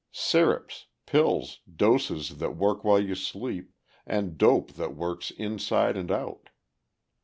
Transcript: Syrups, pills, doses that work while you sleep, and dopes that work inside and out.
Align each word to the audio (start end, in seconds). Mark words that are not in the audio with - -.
Syrups, 0.13 0.87
pills, 1.05 1.59
doses 1.75 2.37
that 2.39 2.57
work 2.57 2.83
while 2.83 2.99
you 2.99 3.13
sleep, 3.13 3.71
and 4.03 4.35
dopes 4.35 4.73
that 4.73 4.95
work 4.95 5.29
inside 5.29 5.95
and 5.95 6.09
out. 6.09 6.49